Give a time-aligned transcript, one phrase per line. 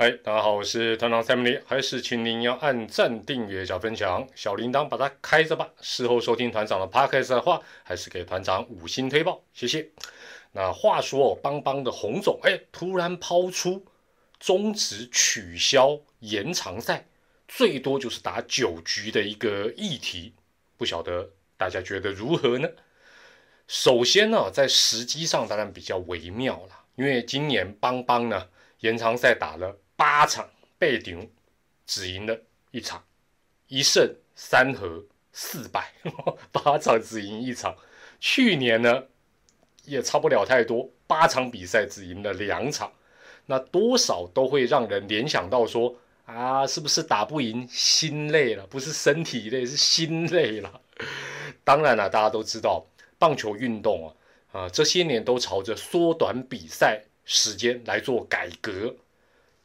[0.00, 5.68] 嗨，大家好，我是团长 Sammy，还是请您要按赞、订阅、加分享，小铃铛把它开着吧。
[5.80, 9.88] 事后收听团长的 Podcast 的话，还是给团长五星推报，谢谢。
[10.52, 13.84] 那话说，邦邦的洪总哎，突然抛出
[14.38, 17.08] 终止取消延长赛，
[17.48, 20.32] 最多就是打九局的一个议题，
[20.76, 22.68] 不晓得大家觉得如何呢？
[23.66, 28.46] 首先呢，在时机上当然比较微妙了，因为今年邦邦呢
[28.78, 29.76] 延长赛打了。
[29.98, 30.48] 八场
[30.78, 31.28] 被顶，
[31.84, 33.02] 只赢了一场，
[33.66, 35.02] 一胜三和
[35.32, 35.92] 四败，
[36.52, 37.76] 八场只赢一场。
[38.20, 39.06] 去年呢，
[39.82, 42.92] 也差不了太多，八场比赛只赢了两场，
[43.46, 48.64] 那多少都会让人联想到说啊，是不是打不赢心累了？
[48.68, 50.80] 不是身体累，是心累了。
[51.64, 52.86] 当然了，大家都知道
[53.18, 54.14] 棒球运动啊，
[54.60, 58.94] 啊这些年都朝着缩短比赛时间来做改革。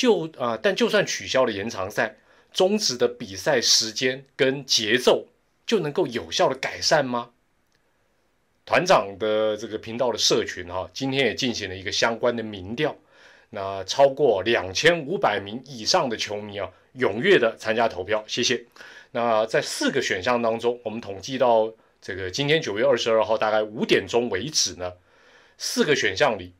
[0.00, 2.16] 就啊，但就算取消了延长赛，
[2.54, 5.26] 终止的比赛时间跟节奏
[5.66, 7.32] 就能够有效的改善吗？
[8.64, 12.96] 团长的这个频道的社群哈，今天也进行了一个相关的民调，
[13.50, 18.64] 那超过两千五百名以上的球迷啊，踊跃的参加投票，谢谢。
[19.10, 24.94] 那在四个选项当中，我们统计到这个今天九月二十二号大概五点钟为止呢，
[25.58, 26.54] 四个选项里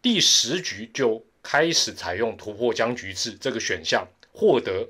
[0.00, 1.24] 第十局就。
[1.50, 4.86] 开始采用突破僵局制这个选项，获得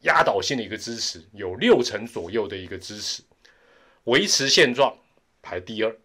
[0.00, 3.22] 压倒性的一个支持，有六成左右的一个支持。
[4.04, 4.98] 维持现状
[5.40, 5.96] 排第二，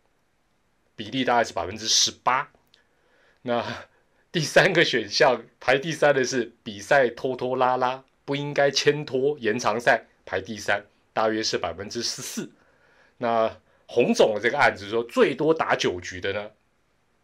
[0.96, 2.50] 比例大概是百分之十八。
[3.42, 3.86] 那
[4.32, 12.50] 第三个选项排第三的是比赛拖拖拉拉，不应该牵拖延长赛，排第三，大约是百分之十四。
[13.18, 13.54] 那
[13.86, 16.52] 洪总的这个案子说最多打九局的呢？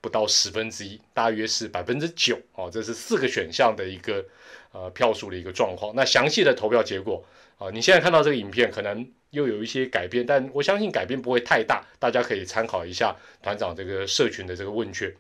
[0.04, 4.26] 不到十分之一，大约是百分之九哦，这是四个选项的一个
[4.74, 5.96] 呃票数的一个状况。
[5.96, 7.24] 那详细的投票结果
[7.58, 15.16] 啊，你现在看到这个影片可能又有一些改变，但我相信改变不会太大，大家可以参考一下团长这个社群的这个问卷。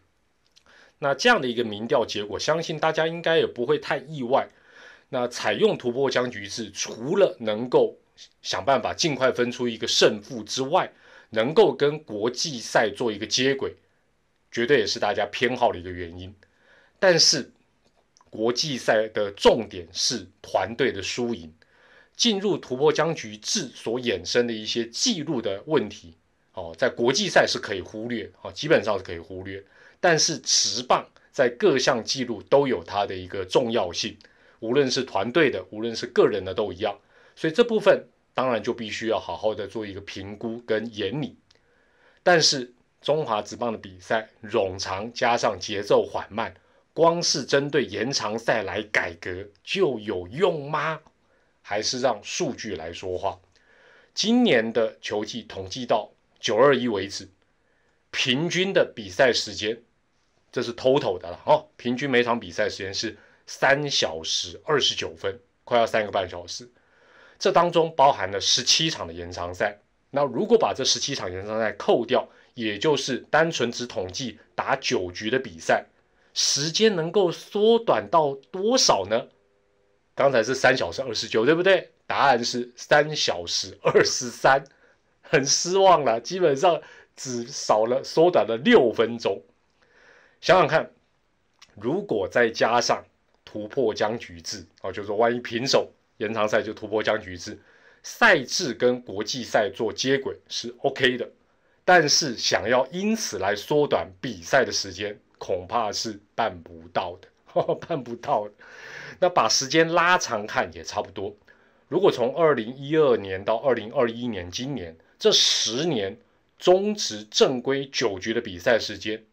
[0.99, 4.49] 那这样的一个民调结果，相信大家应该也不会太意外。
[5.07, 7.95] 那采用突破僵局制，除了能够
[8.41, 10.91] 想办法尽快分出一个胜负之外，
[11.29, 13.73] 能够跟国际赛做一个接轨。
[14.53, 16.31] 绝对也是大家偏好的一个原因，
[16.99, 17.51] 但是
[18.29, 21.51] 国际赛的重点是团队的输赢，
[22.15, 26.15] 进入突破僵局制所衍生的一些记录的问题，
[26.53, 29.63] 哦，在国际赛是可以忽略，哦，基本上是可以忽略，
[29.99, 34.15] 但是持棒在各项记录都有它的一个重要性，
[34.59, 36.95] 无论是团队的，无论是个人的都一样，
[37.35, 41.35] 所以这部分当然就必须要好好的做一个评估跟研拟，
[42.21, 42.71] 但是。
[43.03, 46.55] 中华职棒的比赛冗长，加上节奏缓慢，
[46.93, 51.01] 光是针对延长赛来改革就有用吗？
[51.61, 53.37] 还是让数据来说话？
[54.13, 56.09] 今年的球季统计到
[56.39, 57.27] 九二一为止，
[58.09, 59.81] 平均的比赛时间，
[60.49, 66.69] 这是 total 的了哦，平均每场比赛时间是三小时二十九分，快要三个半小时。
[67.37, 69.77] 这当中包含了十七场的延长赛。
[70.11, 75.85] 那如果把这十七场延长赛扣掉，也就是单纯只统计打九局的比赛，
[76.33, 79.27] 时间能够缩短到多少呢？
[80.15, 81.89] 刚才是三小时二十九，对不对？
[82.05, 84.63] 答案是三小时二十三，
[85.21, 86.81] 很失望了，基本上
[87.15, 89.41] 只少了缩短了六分钟。
[90.41, 90.91] 想想看，
[91.75, 93.03] 如果再加上
[93.45, 97.57] 突破僵局制，哦，就是说万一平手，延长赛就突破僵局制，
[98.03, 101.27] 赛制跟国际赛做接轨是 OK 的。
[101.85, 107.27] 但是想要因此来缩短比赛的时间，恐怕是办不到的，
[107.87, 108.53] 办不到的。
[109.19, 111.35] 那把时间拉长看也差不多。
[111.87, 116.17] 如果从二零一二年到二零二一年，今年这十年
[116.57, 119.23] 中止正规九局的比赛时间，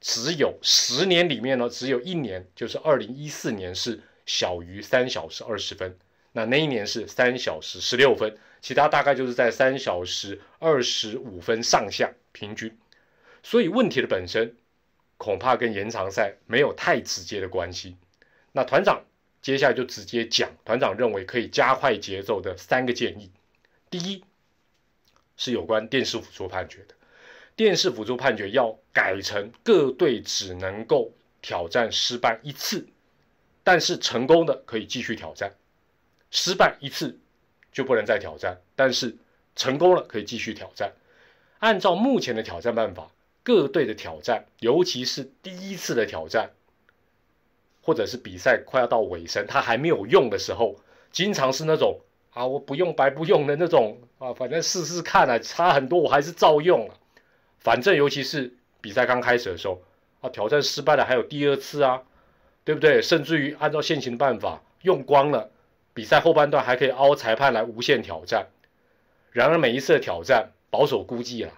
[0.00, 5.96] 只有十年里面呢，只有一年，就是二零一四年是小于三小时二十分，
[6.32, 8.36] 那那一年是三小时十六分。
[8.62, 12.76] 其他大概就是在三小时二十五分上下平均，
[13.42, 14.54] 所以问题的本身
[15.16, 17.96] 恐怕跟延长赛没有太直接的关系。
[18.52, 19.02] 那团长
[19.40, 23.30] 接下来就直接讲，团长认为可以加快节奏的三个建议。
[23.88, 24.22] 第一
[25.38, 26.94] 是有关电视辅助判决的，
[27.56, 31.10] 电视辅助判决要改成各队只能够
[31.40, 32.86] 挑战失败一次，
[33.64, 35.54] 但是成功的可以继续挑战，
[36.30, 37.18] 失败一次。
[37.72, 39.16] 就不能再挑战，但是
[39.54, 40.92] 成功了可以继续挑战。
[41.60, 43.12] 按照目前的挑战办法，
[43.44, 46.50] 各队的挑战，尤其是第一次的挑战，
[47.80, 50.80] 或者是比赛快要到尾声，他还没有用的时候，
[51.12, 52.00] 经常是那种
[52.32, 56.96] 啊，我不用白不用的那种啊，反正试试看啊，差很多我还是照用啊。
[57.60, 59.80] 反正尤其是比赛刚开始的时候
[60.22, 62.02] 啊，挑战失败了还有第二次啊，
[62.64, 63.00] 对不对？
[63.00, 65.52] 甚至于按照现行的办法用光了，
[65.94, 68.48] 比赛后半段还可以凹裁判来无限挑战。
[69.32, 71.52] 然而每一次的挑战，保守估计啦，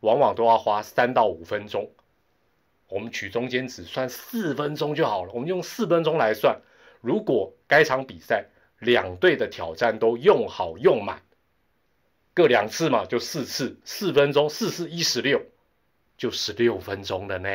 [0.00, 1.90] 往往都要花三到五分钟。
[2.88, 5.32] 我们取中间值算四分钟就好了。
[5.32, 6.60] 我们用四分钟来算，
[7.00, 8.46] 如果该场比赛
[8.78, 11.22] 两队的挑战都用好用满，
[12.34, 15.40] 各两次嘛，就四次，四分钟，四四一十六，
[16.18, 17.48] 就十六分钟了呢。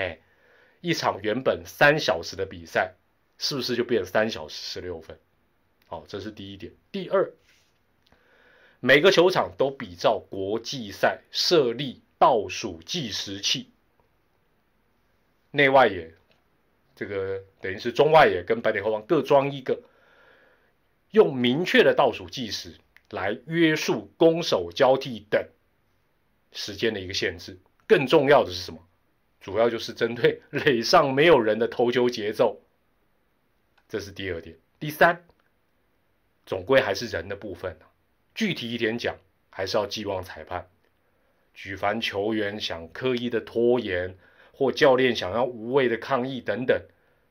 [0.82, 2.94] 一场原本三小时的比赛，
[3.38, 5.20] 是不是就变三小时十六分？
[5.88, 6.72] 好，这是第一点。
[6.92, 7.32] 第二，
[8.80, 13.72] 每个球场都比照国际赛设立倒数计时器。
[15.52, 16.14] 内外野，
[16.96, 19.82] 这个等于是中外野跟白点后方各装一个，
[21.12, 22.76] 用明确的倒数计时
[23.10, 25.48] 来约束攻守交替等
[26.52, 27.58] 时间的一个限制。
[27.88, 28.86] 更重要的是什么？
[29.40, 32.62] 主要就是针对垒上没有人的投球节奏。
[33.88, 34.58] 这是第二点。
[34.78, 35.26] 第三，
[36.48, 37.78] 总归还是人的部分
[38.34, 39.16] 具体一点讲，
[39.52, 40.68] 还是要寄望裁判。
[41.54, 44.18] 举凡球员想刻意的拖延。
[44.60, 46.82] 或教练想要无谓的抗议等等，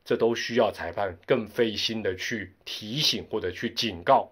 [0.05, 4.31] 这都需要裁判更费心的去提醒或者去警告。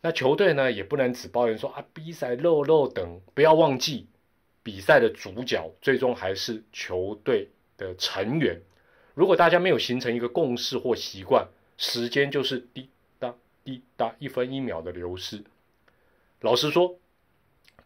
[0.00, 3.20] 那球队呢，也不能只抱怨说啊比赛漏漏等。
[3.34, 4.06] 不要忘记，
[4.62, 8.62] 比赛的主角最终还是球队的成员。
[9.14, 12.88] 如果大家没有形成一个共识或习惯，时间就是第
[13.64, 15.42] 答滴答一分一秒的流失。
[16.40, 16.98] 老实说，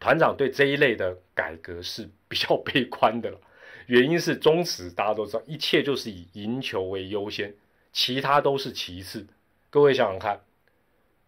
[0.01, 3.41] 团长对这一类的改革是比较悲观的了。
[3.87, 7.55] 原因是宗旨，大家都知道，一切就是以赢球为优先，
[7.93, 9.27] 其他都是其次。
[9.71, 10.41] 各位想想看，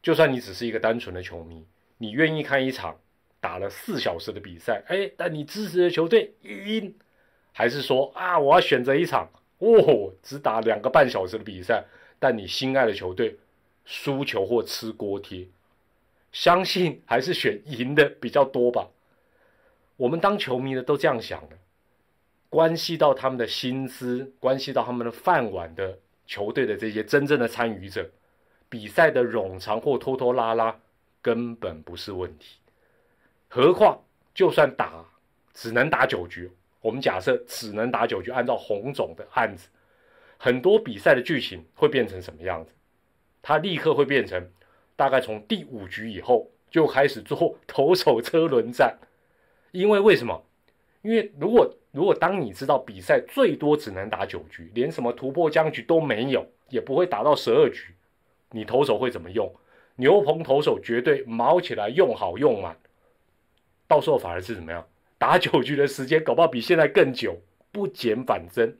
[0.02, 1.64] 就算你只是一个单纯的球迷，
[1.98, 2.98] 你愿意看一场
[3.40, 6.94] 打了四小时的比赛，哎，但你支持的球队赢，
[7.52, 11.84] 还是说啊，我要选择一场哦，只打两个半小时的比赛，
[12.18, 13.38] 但你心爱的球队
[13.90, 15.48] 输球或吃锅贴，
[16.30, 18.88] 相信还是选赢的比较多吧。
[19.96, 21.58] 我们当球迷的都这样想的。
[22.48, 28.08] 关系到他们的薪资，关系到他们的饭碗的球队的这些真正的参与者，
[28.68, 30.78] 比赛的冗长或拖拖拉拉
[31.20, 32.58] 根本不是问题。
[33.48, 34.00] 何况
[34.32, 35.04] 就算打，
[35.52, 36.48] 只能打九局，
[36.80, 39.68] 我们假设只能打九局，按照红总的案子，
[40.38, 42.70] 很多比赛的剧情会变成什么样子？
[43.42, 44.50] 他立刻会变成，
[44.96, 48.98] 大概从第五局以后就开始做投手车轮战，
[49.72, 50.44] 因为为什么？
[51.02, 57.94] 因为如果如果当你知道比赛最多只能打九局，连什么突破僵局都没有，也不会打到十二局，
[58.50, 59.50] 你投手会怎么用？
[59.96, 62.76] 牛棚投手绝对毛起来用好用满，
[63.88, 64.86] 到时候反而是怎么样？
[65.18, 67.36] 打九局的时间搞不好比现在更久，
[67.72, 68.76] 不减反增。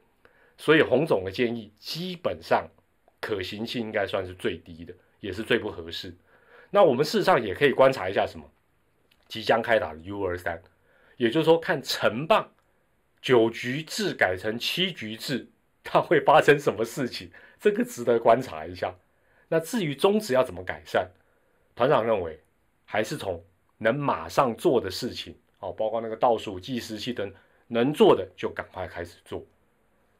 [0.56, 2.68] 所以洪总的建议基本上
[3.20, 6.14] 可行性应该算是最低的，也是最不合适。
[6.70, 8.44] 那我们事实上也可以观察一下什么？
[9.28, 10.60] 即将开打的 U 二三，
[11.16, 12.50] 也就是说看成棒。
[13.22, 15.46] 九局制改成七局制，
[15.84, 17.30] 它会发生什么事情？
[17.60, 18.94] 这个值得观察一下。
[19.48, 21.06] 那至于宗旨要怎么改善，
[21.76, 22.40] 团长认为
[22.86, 23.44] 还是从
[23.76, 27.30] 能马上做的事情，哦，包括那个倒数计时器等
[27.66, 29.44] 能做的就赶快开始做。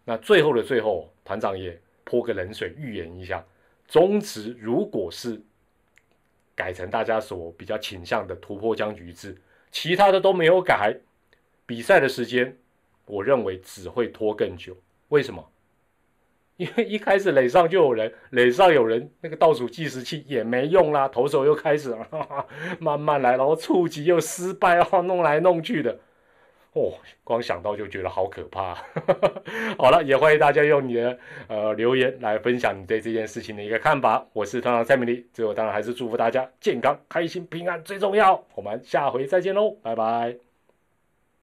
[0.04, 1.80] 那最后的最后，团长也
[2.10, 3.44] 泼个冷水，预言一下：
[3.86, 5.40] 中职如果是
[6.56, 9.36] 改成大家所比较倾向的突破僵局制，
[9.70, 10.96] 其他的都没有改，
[11.66, 12.56] 比赛的时间。
[13.06, 14.76] 我认为只会拖更久，
[15.10, 15.48] 为什么？
[16.56, 21.96] 因为一开始垒上就有人，垒上有人，那个倒数计时器也没用啦，投手又开始
[22.80, 26.00] 慢慢来，然后触及又失败，然后弄来弄去的，
[26.72, 26.92] 哦，
[27.24, 28.74] 光想到就觉得好可怕。
[29.76, 34.24] 好了，也欢迎大家用你的呃留言来分享你对这件事情的一个看法。
[34.32, 38.44] 我是团长蔡明丽，最后当然还是祝福大家健康、开心、平安最重要。
[38.54, 40.49] 我们下回再见喽，拜拜。